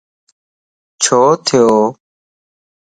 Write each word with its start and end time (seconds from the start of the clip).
ڇو 1.01 1.21
ٿيو؟ 1.45 1.67